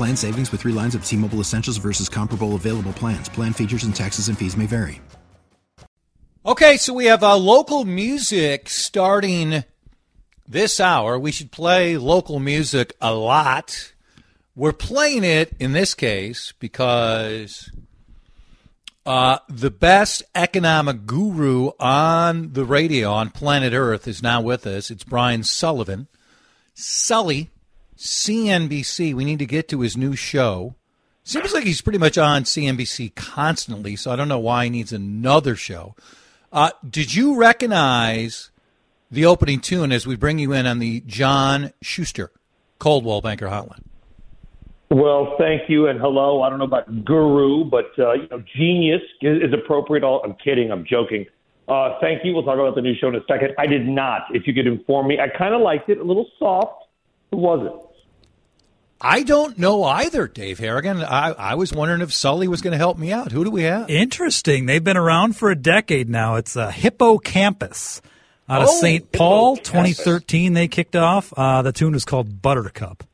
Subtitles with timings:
[0.00, 3.28] Plan savings with three lines of T Mobile Essentials versus comparable available plans.
[3.28, 4.98] Plan features and taxes and fees may vary.
[6.46, 9.62] Okay, so we have uh, local music starting
[10.48, 11.18] this hour.
[11.18, 13.92] We should play local music a lot.
[14.56, 17.70] We're playing it in this case because
[19.04, 24.90] uh, the best economic guru on the radio on planet Earth is now with us.
[24.90, 26.08] It's Brian Sullivan.
[26.72, 27.50] Sully
[28.00, 29.14] CNBC.
[29.14, 30.74] We need to get to his new show.
[31.22, 34.90] Seems like he's pretty much on CNBC constantly, so I don't know why he needs
[34.90, 35.94] another show.
[36.50, 38.50] Uh, did you recognize
[39.10, 42.32] the opening tune as we bring you in on the John Schuster
[42.78, 43.82] Coldwell Banker Hotline?
[44.88, 46.42] Well, thank you and hello.
[46.42, 50.04] I don't know about guru, but uh, you know, genius is, is appropriate.
[50.04, 50.72] I'm kidding.
[50.72, 51.26] I'm joking.
[51.68, 52.34] Uh, thank you.
[52.34, 53.54] We'll talk about the new show in a second.
[53.58, 54.22] I did not.
[54.34, 55.98] If you could inform me, I kind of liked it.
[55.98, 56.86] A little soft.
[57.30, 57.89] Who was it?
[59.00, 61.02] I don't know either, Dave Harrigan.
[61.02, 63.32] I, I was wondering if Sully was going to help me out.
[63.32, 63.88] Who do we have?
[63.88, 64.66] Interesting.
[64.66, 66.34] They've been around for a decade now.
[66.36, 68.02] It's a Hippo Campus
[68.48, 69.10] out of Oh, St.
[69.10, 70.52] Paul, 2013.
[70.52, 71.32] They kicked off.
[71.34, 73.04] Uh, the tune is called Buttercup.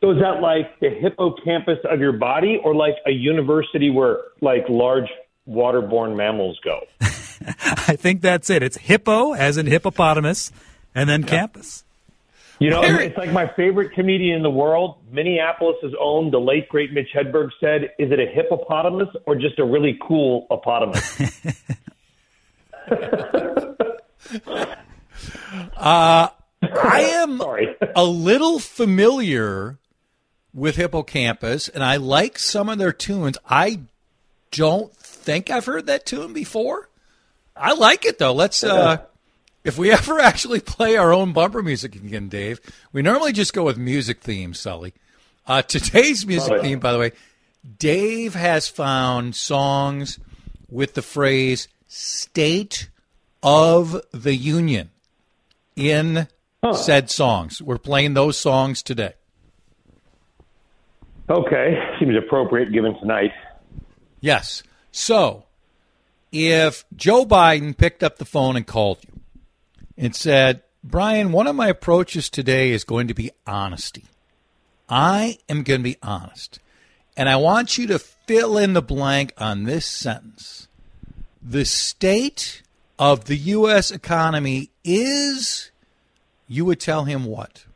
[0.00, 4.64] So is that like the hippocampus of your body, or like a university where like
[4.68, 5.08] large
[5.46, 6.80] waterborne mammals go?
[7.02, 8.62] I think that's it.
[8.62, 10.52] It's hippo, as in hippopotamus,
[10.94, 11.84] and then campus.
[12.60, 16.92] You know, it's like my favorite comedian in the world, Minneapolis' own, the late great
[16.92, 21.46] Mitch Hedberg said, "Is it a hippopotamus or just a really cool hippopotamus?"
[25.76, 26.30] I
[26.62, 27.74] am Sorry.
[27.96, 29.78] a little familiar
[30.52, 33.38] with Hippo Campus, and I like some of their tunes.
[33.48, 33.80] I
[34.50, 36.90] don't think I've heard that tune before.
[37.56, 38.32] I like it though.
[38.32, 38.98] Let's uh
[39.64, 42.60] if we ever actually play our own bumper music again, Dave,
[42.92, 44.94] we normally just go with music themes, Sully.
[45.46, 46.62] Uh, today's music it.
[46.62, 47.12] theme, by the way,
[47.78, 50.18] Dave has found songs
[50.70, 52.88] with the phrase State
[53.42, 54.90] of the Union
[55.76, 56.28] in
[56.72, 57.60] said songs.
[57.60, 59.14] We're playing those songs today.
[61.28, 63.32] Okay, seems appropriate given tonight.
[64.20, 64.62] Yes.
[64.92, 65.44] So,
[66.32, 69.09] if Joe Biden picked up the phone and called you
[70.00, 74.06] and said, Brian, one of my approaches today is going to be honesty.
[74.88, 76.58] I am going to be honest.
[77.16, 80.68] And I want you to fill in the blank on this sentence.
[81.42, 82.62] The state
[82.98, 83.90] of the U.S.
[83.90, 85.70] economy is,
[86.48, 87.66] you would tell him what?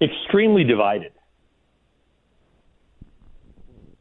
[0.00, 1.12] Extremely divided.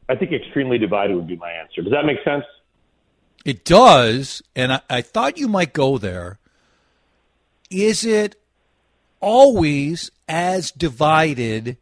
[0.09, 1.83] I think extremely divided would be my answer.
[1.83, 2.43] Does that make sense?
[3.43, 6.39] It does, and I, I thought you might go there.
[7.69, 8.35] Is it
[9.19, 11.77] always as divided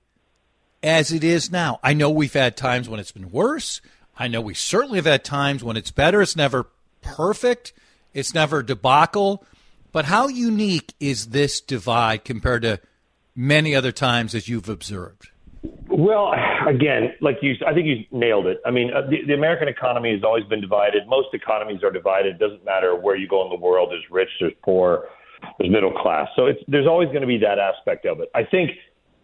[0.81, 1.79] as it is now?
[1.83, 3.81] I know we've had times when it's been worse.
[4.17, 6.21] I know we certainly have had times when it's better.
[6.21, 6.67] It's never
[7.01, 7.73] perfect.
[8.13, 9.43] It's never debacle.
[9.91, 12.79] But how unique is this divide compared to
[13.35, 15.29] many other times as you've observed?
[15.87, 16.33] Well,
[16.67, 18.59] again, like you, I think you nailed it.
[18.65, 21.07] I mean, uh, the, the American economy has always been divided.
[21.07, 22.35] Most economies are divided.
[22.35, 23.91] It doesn't matter where you go in the world.
[23.91, 25.07] There's rich, there's poor,
[25.57, 26.27] there's middle class.
[26.35, 28.29] So it's, there's always going to be that aspect of it.
[28.35, 28.71] I think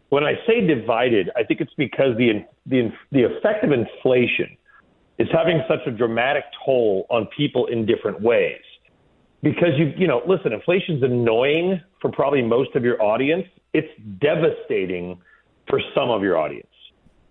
[0.10, 4.58] when I say divided, I think it's because the the the effect of inflation
[5.18, 8.62] is having such a dramatic toll on people in different ways.
[9.44, 13.46] Because you you know, listen, inflation's annoying for probably most of your audience.
[13.74, 13.88] It's
[14.20, 15.22] devastating
[15.70, 16.66] for some of your audience.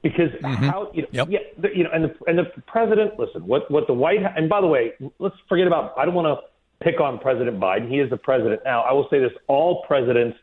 [0.02, 0.64] Because mm-hmm.
[0.64, 1.28] how you know, Yep.
[1.30, 3.18] yeah, you know, and the and the president.
[3.18, 5.98] Listen, what what the White House, and by the way, let's forget about.
[5.98, 6.46] I don't want to
[6.82, 7.88] pick on President Biden.
[7.90, 8.82] He is the president now.
[8.82, 10.38] I will say this: all presidents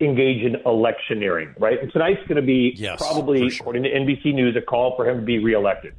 [0.00, 1.80] engage in electioneering, right?
[1.80, 3.62] And tonight's going to be Yes, probably, sure.
[3.62, 5.94] according to NBC News, a call for him to be reelected.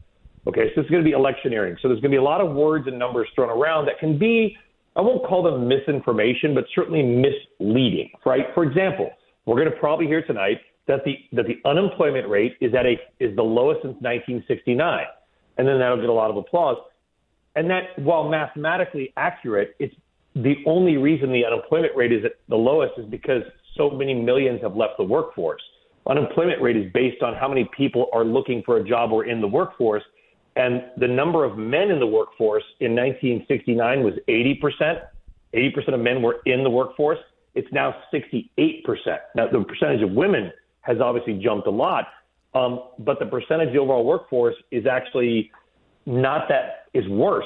[0.47, 1.75] Okay, so it's going to be electioneering.
[1.81, 4.19] So there's going to be a lot of words and numbers thrown around that can
[4.19, 4.55] be,
[4.95, 8.45] I won't call them misinformation, but certainly misleading, right?
[8.53, 9.09] For example,
[9.45, 12.93] we're going to probably hear tonight that the that the unemployment rate is at a
[13.19, 15.05] is the lowest since 1969,
[15.57, 16.77] and then that'll get a lot of applause.
[17.55, 19.95] And that, while mathematically accurate, it's
[20.35, 23.43] the only reason the unemployment rate is at the lowest is because
[23.77, 25.61] so many millions have left the workforce.
[26.07, 29.41] Unemployment rate is based on how many people are looking for a job or in
[29.41, 30.03] the workforce.
[30.57, 35.01] And the number of men in the workforce in 1969 was 80%.
[35.53, 37.19] 80% of men were in the workforce.
[37.55, 38.49] It's now 68%.
[39.35, 42.07] Now, the percentage of women has obviously jumped a lot,
[42.53, 45.51] um, but the percentage of the overall workforce is actually
[46.05, 47.45] not that is worse.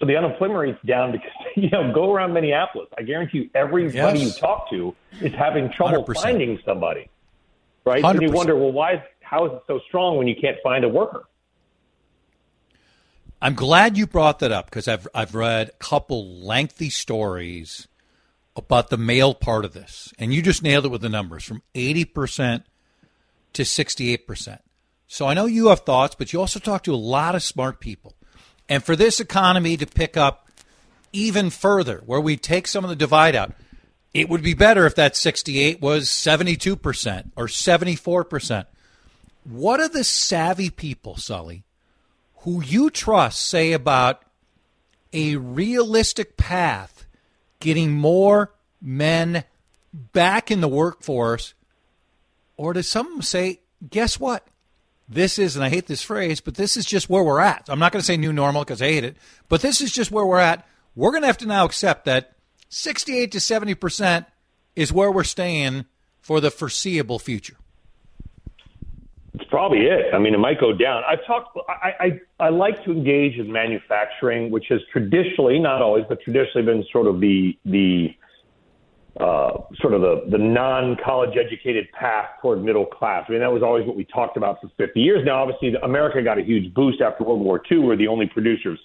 [0.00, 2.88] So the unemployment rate's down because you know go around Minneapolis.
[2.98, 4.34] I guarantee you, everybody yes.
[4.34, 6.14] you talk to is having trouble 100%.
[6.22, 7.08] finding somebody,
[7.84, 8.02] right?
[8.02, 8.10] 100%.
[8.10, 9.04] And you wonder, well, why?
[9.20, 11.24] How is it so strong when you can't find a worker?
[13.40, 17.88] I'm glad you brought that up because I've I've read a couple lengthy stories
[18.54, 21.62] about the male part of this, and you just nailed it with the numbers from
[21.74, 22.66] 80 percent
[23.52, 24.60] to 68 percent.
[25.12, 27.80] So I know you have thoughts, but you also talk to a lot of smart
[27.80, 28.14] people.
[28.66, 30.48] And for this economy to pick up
[31.12, 33.52] even further, where we take some of the divide out,
[34.14, 38.64] it would be better if that 68 was 72% or 74%.
[39.44, 41.64] What are the savvy people, Sully,
[42.36, 44.22] who you trust say about
[45.12, 47.04] a realistic path
[47.60, 49.44] getting more men
[49.92, 51.52] back in the workforce?
[52.56, 53.60] Or does some say,
[53.90, 54.46] guess what?
[55.08, 57.66] This is, and I hate this phrase, but this is just where we're at.
[57.68, 59.16] I'm not going to say new normal because I hate it,
[59.48, 60.66] but this is just where we're at.
[60.94, 62.36] We're going to have to now accept that
[62.68, 64.26] 68 to 70 percent
[64.76, 65.84] is where we're staying
[66.20, 67.56] for the foreseeable future.
[69.34, 70.12] It's probably it.
[70.14, 71.02] I mean, it might go down.
[71.08, 71.56] I've talked.
[71.68, 76.66] I, I I like to engage in manufacturing, which has traditionally, not always, but traditionally
[76.66, 78.14] been sort of the the
[79.18, 83.24] uh, sort of the, the non college educated path toward middle class.
[83.28, 85.22] I mean, that was always what we talked about for 50 years.
[85.24, 87.78] Now, obviously, America got a huge boost after World War II.
[87.78, 88.78] We're the only producer of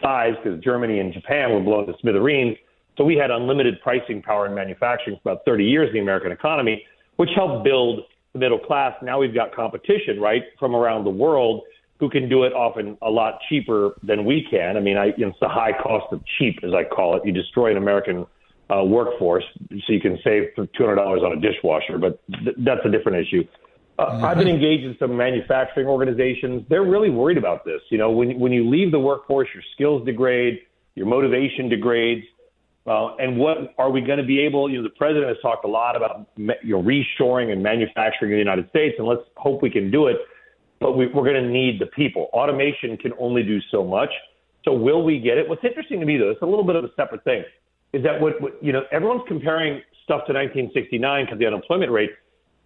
[0.00, 2.56] skies because Germany and Japan were blown to smithereens.
[2.96, 6.32] So we had unlimited pricing power in manufacturing for about 30 years in the American
[6.32, 6.84] economy,
[7.16, 8.00] which helped build
[8.32, 8.94] the middle class.
[9.02, 11.62] Now we've got competition, right, from around the world
[12.00, 14.76] who can do it often a lot cheaper than we can.
[14.76, 17.22] I mean, I, it's the high cost of cheap, as I call it.
[17.24, 18.24] You destroy an American
[18.70, 21.98] uh, workforce, so you can save two hundred dollars on a dishwasher.
[21.98, 23.44] But th- that's a different issue.
[23.98, 24.24] Uh, mm-hmm.
[24.24, 26.64] I've been engaged in some manufacturing organizations.
[26.68, 27.80] They're really worried about this.
[27.90, 30.60] You know, when when you leave the workforce, your skills degrade,
[30.94, 32.24] your motivation degrades.
[32.86, 34.70] Uh, and what are we going to be able?
[34.70, 38.36] You know, the president has talked a lot about you know reshoring and manufacturing in
[38.36, 40.16] the United States, and let's hope we can do it.
[40.80, 42.28] But we, we're going to need the people.
[42.32, 44.10] Automation can only do so much.
[44.64, 45.48] So will we get it?
[45.48, 47.42] What's interesting to me, though, it's a little bit of a separate thing
[47.92, 52.10] is that what, what you know everyone's comparing stuff to 1969 because the unemployment rate.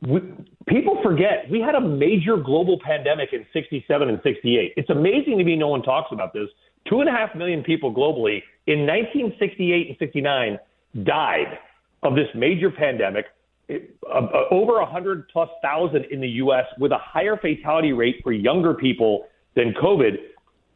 [0.03, 0.21] We,
[0.67, 4.73] people forget we had a major global pandemic in 67 and 68.
[4.77, 6.49] It's amazing to me no one talks about this.
[6.89, 10.59] Two and a half million people globally in 1968 and 69
[11.05, 11.59] died
[12.03, 13.27] of this major pandemic.
[13.69, 16.65] It, uh, uh, over 100 plus thousand in the U.S.
[16.79, 20.15] with a higher fatality rate for younger people than COVID.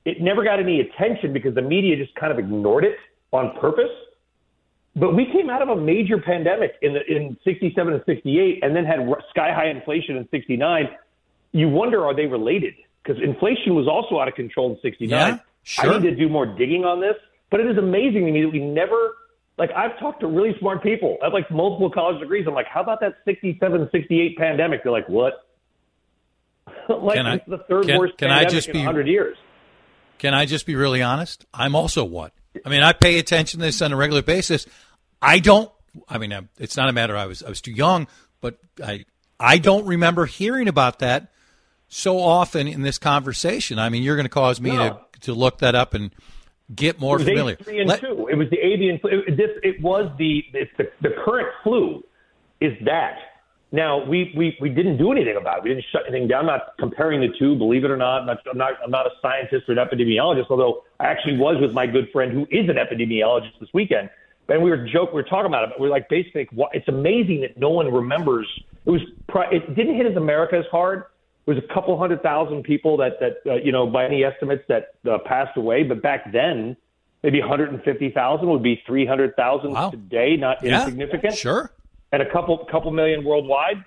[0.04, 2.96] It never got any attention because the media just kind of ignored it
[3.32, 3.90] on purpose.
[4.96, 8.74] But we came out of a major pandemic in the, in 67 and 68 and
[8.74, 8.98] then had
[9.30, 10.88] sky high inflation in 69.
[11.52, 12.74] You wonder, are they related?
[13.02, 15.10] Because inflation was also out of control in 69.
[15.10, 15.92] Yeah, sure.
[15.92, 17.14] I need to do more digging on this.
[17.50, 19.16] But it is amazing to me that we never,
[19.58, 21.18] like, I've talked to really smart people.
[21.20, 22.46] I have like multiple college degrees.
[22.48, 24.82] I'm like, how about that 67, 68 pandemic?
[24.82, 25.46] They're like, what?
[26.88, 29.36] like, can I, the third can, worst can pandemic I just in be, 100 years.
[30.18, 31.44] Can I just be really honest?
[31.52, 32.32] I'm also what?
[32.64, 34.66] I mean, I pay attention to this on a regular basis.
[35.20, 35.70] I don't.
[36.08, 37.16] I mean, um, it's not a matter.
[37.16, 38.06] I was I was too young,
[38.40, 39.04] but I
[39.40, 41.32] I don't remember hearing about that
[41.88, 43.78] so often in this conversation.
[43.78, 45.00] I mean, you're going to cause me no.
[45.12, 46.10] to to look that up and
[46.74, 47.56] get more familiar.
[47.56, 48.28] Three and Let, two.
[48.30, 49.22] It was the avian flu.
[49.26, 52.04] It, this it was the it's the the current flu
[52.60, 53.18] is that.
[53.72, 55.64] Now we, we we didn't do anything about it.
[55.64, 56.42] We didn't shut anything down.
[56.42, 58.20] I'm not comparing the two, believe it or not.
[58.20, 61.56] I'm not I'm not, I'm not a scientist or an epidemiologist, although I actually was
[61.60, 64.08] with my good friend who is an epidemiologist this weekend
[64.48, 65.70] and we were joke, we were talking about it.
[65.70, 68.46] But we are like, basically, it's amazing that no one remembers.
[68.84, 69.00] It was,
[69.52, 71.04] it didn't hit as America as hard.
[71.46, 74.64] It was a couple hundred thousand people that that uh, you know, by any estimates,
[74.68, 75.84] that uh, passed away.
[75.84, 76.76] But back then,
[77.22, 79.90] maybe 150,000 would be 300,000 wow.
[79.90, 80.36] today.
[80.36, 81.34] Not yeah, insignificant.
[81.34, 81.70] Sure.
[82.12, 83.84] And a couple couple million worldwide.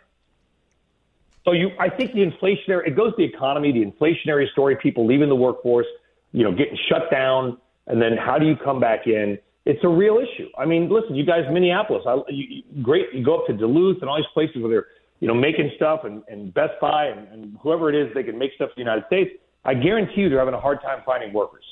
[1.46, 5.06] So you, I think the inflationary, it goes to the economy, the inflationary story, people
[5.06, 5.88] leaving the workforce,
[6.32, 9.40] you know, getting shut down, and then how do you come back in?
[9.66, 10.48] It's a real issue.
[10.58, 13.14] I mean, listen, you guys, Minneapolis, I, you, great.
[13.14, 14.88] You go up to Duluth and all these places where they're,
[15.20, 18.38] you know, making stuff, and, and Best Buy and, and whoever it is, they can
[18.40, 19.32] make stuff in the United States.
[19.66, 21.66] I guarantee you, they're having a hard time finding workers.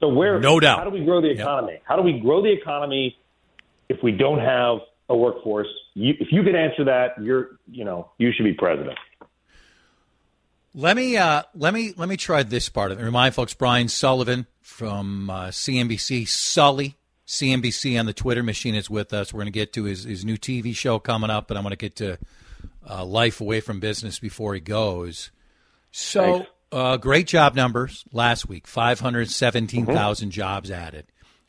[0.00, 1.74] So where, no doubt, how do we grow the economy?
[1.74, 1.82] Yep.
[1.84, 3.16] How do we grow the economy
[3.88, 5.68] if we don't have a workforce?
[5.94, 8.98] You, if you can answer that, you're, you know, you should be president.
[10.74, 13.04] Let me uh, let me let me try this part of it.
[13.04, 16.96] Remind folks, Brian Sullivan from uh, CNBC, Sully
[17.32, 19.32] CNBC on the Twitter machine is with us.
[19.32, 21.70] We're going to get to his, his new TV show coming up, and I'm going
[21.70, 22.18] to get to
[22.88, 25.30] uh, life away from business before he goes.
[25.92, 30.30] So, uh, great job numbers last week 517,000 mm-hmm.
[30.30, 31.06] jobs added.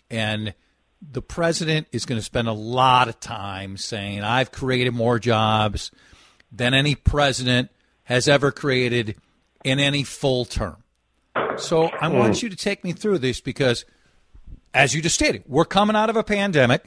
[0.10, 0.54] And
[1.02, 5.92] the president is going to spend a lot of time saying, I've created more jobs
[6.50, 7.72] than any president
[8.14, 9.16] has ever created
[9.64, 10.78] in any full term.
[11.58, 12.44] So I want mm.
[12.44, 13.86] you to take me through this because,
[14.72, 16.86] as you just stated, we're coming out of a pandemic,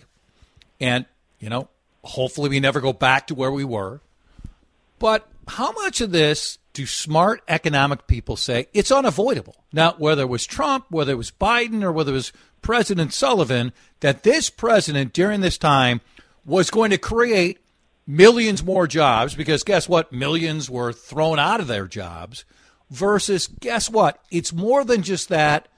[0.80, 1.04] and
[1.40, 1.68] you know,
[2.04, 4.00] hopefully we never go back to where we were.
[5.00, 9.56] But how much of this do smart economic people say it's unavoidable?
[9.73, 13.73] Now, whether it was Trump, whether it was Biden, or whether it was President Sullivan,
[13.99, 16.00] that this president during this time
[16.45, 17.59] was going to create
[18.07, 20.13] millions more jobs because guess what?
[20.13, 22.45] Millions were thrown out of their jobs
[22.91, 24.23] versus guess what?
[24.31, 25.69] It's more than just that.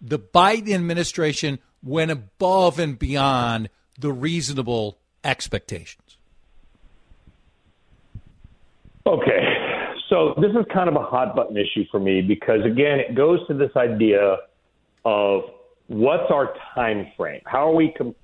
[0.00, 3.68] The Biden administration went above and beyond
[3.98, 6.18] the reasonable expectations.
[9.06, 9.54] Okay.
[10.08, 13.46] So this is kind of a hot button issue for me because again, it goes
[13.48, 14.36] to this idea
[15.04, 15.42] of
[15.88, 17.40] what's our time frame?
[17.46, 18.14] How are we com-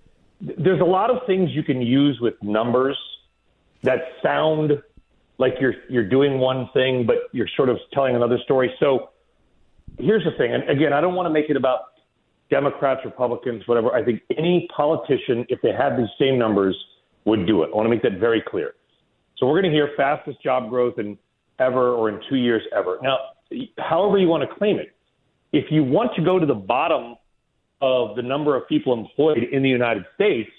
[0.40, 2.98] there's a lot of things you can use with numbers
[3.84, 4.72] that sound
[5.38, 8.74] like you're you're doing one thing, but you're sort of telling another story.
[8.80, 9.10] So
[9.98, 11.80] here's the thing, and again, I don't want to make it about
[12.50, 13.94] Democrats, Republicans, whatever.
[13.94, 16.76] I think any politician, if they had these same numbers,
[17.24, 17.70] would do it.
[17.72, 18.74] I want to make that very clear.
[19.38, 21.18] So we're going to hear fastest job growth in
[21.58, 22.98] ever or in two years ever.
[23.02, 23.18] Now,
[23.78, 24.94] however you want to claim it,
[25.52, 27.16] if you want to go to the bottom
[27.80, 30.50] of the number of people employed in the United States,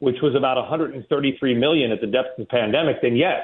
[0.00, 3.40] which was about 133 million at the depth of the pandemic, then yes,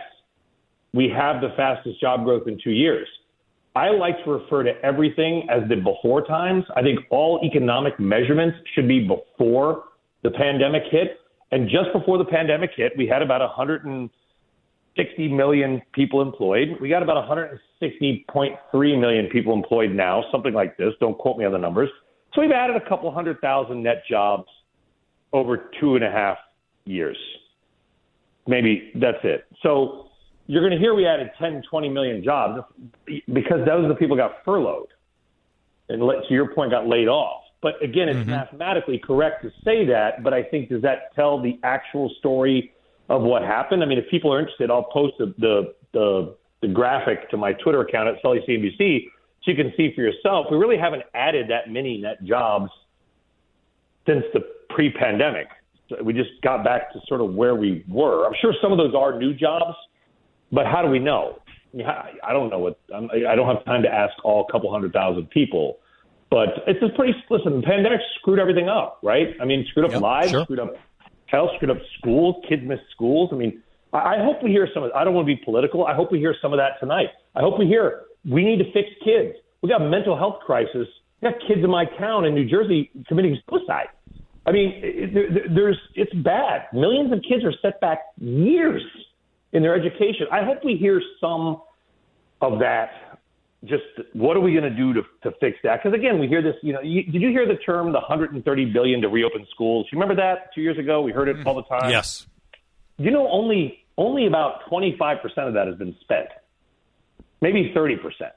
[0.92, 3.08] we have the fastest job growth in two years.
[3.76, 6.64] I like to refer to everything as the before times.
[6.76, 9.84] I think all economic measurements should be before
[10.22, 11.18] the pandemic hit.
[11.50, 16.76] And just before the pandemic hit, we had about 160 million people employed.
[16.80, 20.94] We got about 160.3 million people employed now, something like this.
[21.00, 21.90] Don't quote me on the numbers.
[22.32, 24.48] So we've added a couple hundred thousand net jobs
[25.34, 26.38] over two and a half
[26.86, 27.18] years.
[28.46, 29.44] Maybe that's it.
[29.62, 30.08] So
[30.46, 32.62] you're going to hear we added 10, 20 million jobs
[33.06, 34.88] because those are the people got furloughed
[35.88, 37.42] and to your point got laid off.
[37.60, 38.30] But again, it's mm-hmm.
[38.30, 40.22] mathematically correct to say that.
[40.22, 42.72] But I think does that tell the actual story
[43.08, 43.82] of what happened?
[43.82, 47.54] I mean, if people are interested, I'll post the the the, the graphic to my
[47.54, 49.06] Twitter account at Sully CNBC
[49.42, 50.46] so you can see for yourself.
[50.50, 52.70] We really haven't added that many net jobs
[54.06, 54.40] since the
[54.70, 55.48] pre-pandemic.
[56.02, 58.26] We just got back to sort of where we were.
[58.26, 59.76] I'm sure some of those are new jobs
[60.54, 61.40] but how do we know?
[61.76, 65.28] I don't know what I don't have time to ask all a couple hundred thousand
[65.30, 65.78] people,
[66.30, 67.60] but it's a pretty listen.
[67.60, 69.34] The pandemic screwed everything up, right?
[69.40, 70.44] I mean, screwed up yep, lives, sure.
[70.44, 70.76] screwed up
[71.26, 72.36] health, screwed up schools.
[72.48, 73.30] Kids missed schools.
[73.32, 73.60] I mean,
[73.92, 74.84] I, I hope we hear some.
[74.84, 75.84] of I don't want to be political.
[75.84, 77.08] I hope we hear some of that tonight.
[77.34, 79.34] I hope we hear we need to fix kids.
[79.60, 80.86] We got a mental health crisis.
[81.20, 83.88] We got kids in my town in New Jersey committing suicide.
[84.46, 86.66] I mean, there's it's bad.
[86.72, 88.82] Millions of kids are set back years
[89.52, 90.26] in their education.
[90.30, 91.62] I hope we hear some
[92.42, 92.90] of that.
[93.64, 95.82] Just what are we going to do to to fix that?
[95.82, 96.56] Because again, we hear this.
[96.62, 99.86] You know, you, did you hear the term the 130 billion to reopen schools?
[99.90, 101.00] You remember that two years ago?
[101.00, 101.88] We heard it all the time.
[101.88, 102.26] Yes.
[102.98, 106.28] You know, only only about 25 percent of that has been spent.
[107.40, 108.32] Maybe 30 percent.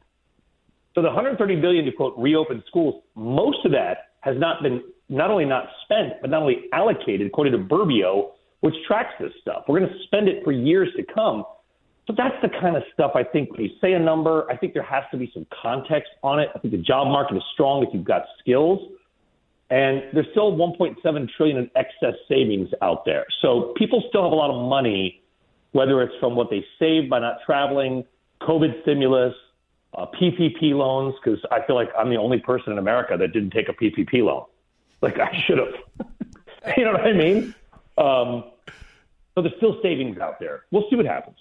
[0.96, 5.32] So the 130 billion to quote reopen schools, most of that has not been not
[5.32, 9.64] only not spent, but not only allocated, according to Burbio, which tracks this stuff.
[9.68, 11.46] We're going to spend it for years to come.
[12.08, 14.74] So that's the kind of stuff I think when you say a number, I think
[14.74, 16.50] there has to be some context on it.
[16.56, 18.80] I think the job market is strong if you've got skills.
[19.70, 23.26] And there's still 1.7 trillion in excess savings out there.
[23.42, 25.22] So people still have a lot of money,
[25.74, 28.06] whether it's from what they saved by not traveling,
[28.42, 29.34] COVID stimulus,
[29.98, 33.52] uh, PPP loans, because I feel like I'm the only person in America that didn't
[33.52, 34.46] take a PPP loan.
[35.02, 36.08] Like I should have.
[36.78, 37.56] you know what I mean?
[37.98, 38.44] Um,
[39.36, 40.64] so there's still savings out there.
[40.72, 41.38] We'll see what happens.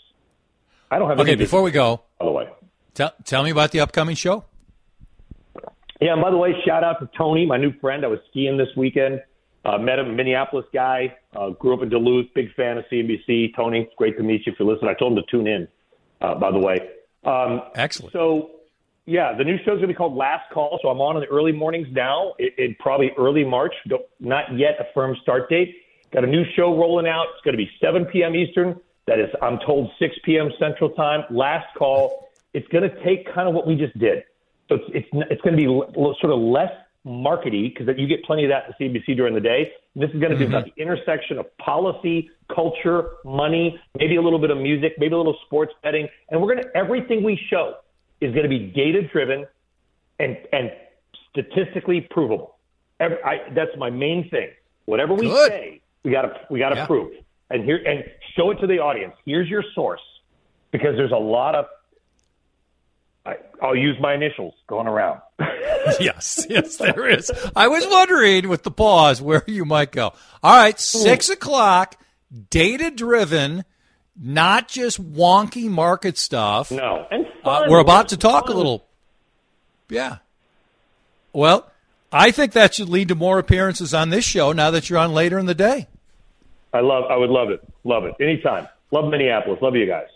[0.91, 2.49] I don't have Okay, before we go, by the way.
[2.95, 4.45] tell, tell me about the upcoming show.
[6.01, 8.05] Yeah, and by the way, shout out to Tony, my new friend.
[8.05, 9.23] I was skiing this weekend.
[9.65, 11.17] Uh, met him, Minneapolis guy.
[11.35, 13.57] Uh, grew up in Duluth, big fan of CNBC.
[13.57, 14.53] Tony, it's great to meet you.
[14.53, 15.67] If you listen, I told him to tune in.
[16.21, 16.77] Uh, by the way,
[17.25, 18.13] um, Excellent.
[18.13, 18.51] So,
[19.07, 20.79] yeah, the new show's gonna be called Last Call.
[20.83, 22.35] So I'm on in the early mornings now.
[22.39, 23.75] It, it probably early March.
[23.89, 25.77] Don't, not yet a firm start date.
[26.13, 27.27] Got a new show rolling out.
[27.35, 28.35] It's gonna be 7 p.m.
[28.35, 28.79] Eastern.
[29.07, 30.51] That is, I'm told 6 p.m.
[30.59, 31.25] Central Time.
[31.31, 32.29] Last Call.
[32.53, 34.25] It's gonna take kind of what we just did.
[34.69, 36.73] So it's it's, it's going to be l- l- sort of less
[37.07, 39.73] markety because you get plenty of that in CNBC during the day.
[39.95, 40.73] This is going to be about mm-hmm.
[40.77, 45.37] the intersection of policy, culture, money, maybe a little bit of music, maybe a little
[45.47, 47.75] sports betting, and we're going to everything we show
[48.21, 49.47] is going to be data driven
[50.19, 50.71] and and
[51.31, 52.57] statistically provable.
[52.99, 54.49] Every, I, that's my main thing.
[54.87, 55.51] Whatever we Good.
[55.51, 56.87] say, we got to we got to Yeah.
[56.87, 57.13] prove
[57.51, 58.05] and here and
[58.37, 59.15] show it to the audience.
[59.25, 60.01] Here's your source
[60.71, 61.67] because there's a lot of
[63.27, 65.21] I, I'll use my initials going around.
[66.01, 67.31] yes, yes, there is.
[67.57, 70.13] I was wondering with the pause where you might go.
[70.43, 70.79] All right, hmm.
[70.79, 71.97] six o'clock,
[72.51, 73.65] data driven,
[74.17, 76.71] not just wonky market stuff.
[76.71, 78.87] no, and Uh, we're about to talk a little.
[79.89, 80.19] Yeah.
[81.33, 81.71] Well,
[82.11, 85.13] I think that should lead to more appearances on this show now that you're on
[85.13, 85.87] later in the day.
[86.73, 87.05] I love.
[87.11, 87.61] I would love it.
[87.85, 88.15] Love it.
[88.21, 88.69] Anytime.
[88.91, 89.61] Love Minneapolis.
[89.63, 90.09] Love you guys.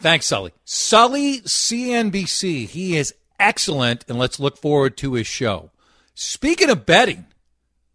[0.00, 0.52] Thanks, Sully.
[0.64, 2.66] Sully CNBC.
[2.68, 5.70] He is excellent, and let's look forward to his show.
[6.14, 7.26] Speaking of betting,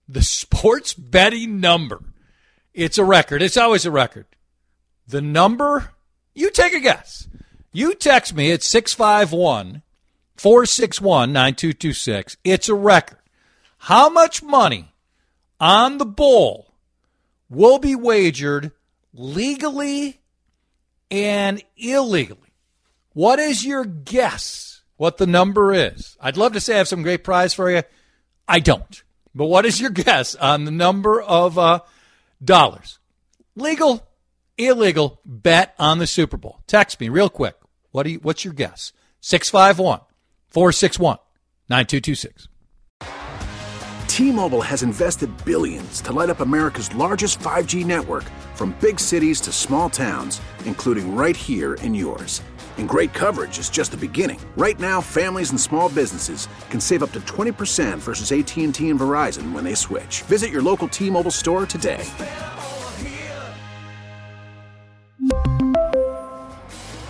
[0.08, 2.02] the sports betting number.
[2.74, 3.42] It's a record.
[3.42, 4.26] It's always a record.
[5.08, 5.92] The number,
[6.34, 7.28] you take a guess.
[7.74, 9.82] You text me at 651
[10.38, 12.38] 461 9226.
[12.44, 13.18] It's a record.
[13.78, 14.94] How much money
[15.60, 16.74] on the bowl
[17.50, 18.72] will be wagered
[19.14, 20.20] legally
[21.10, 22.40] and illegally.
[23.14, 26.18] What is your guess what the number is?
[26.20, 27.84] I'd love to say I have some great prize for you.
[28.48, 29.04] I don't.
[29.36, 31.82] But what is your guess on the number of uh,
[32.44, 33.00] dollars?
[33.56, 34.06] Legal,
[34.58, 36.62] illegal, bet on the Super Bowl.
[36.66, 37.56] Text me real quick.
[37.94, 38.92] What do you, what's your guess?
[39.22, 40.00] 651
[40.50, 41.18] 461
[41.70, 42.48] 9226.
[44.08, 48.24] T-Mobile has invested billions to light up America's largest 5G network
[48.56, 52.42] from big cities to small towns, including right here in yours.
[52.78, 54.40] And great coverage is just the beginning.
[54.58, 59.52] Right now, families and small businesses can save up to 20% versus AT&T and Verizon
[59.52, 60.24] when they switch.
[60.24, 62.04] Visit your local T-Mobile store today.